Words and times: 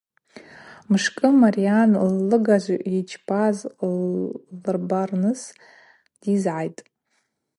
Мшкӏы 0.91 1.29
Марйан 1.41 1.91
ллыгажв 2.27 2.77
йчпаз 2.97 3.57
ллырбарныс 3.91 5.41
дйызгӏайтӏ. 6.21 6.81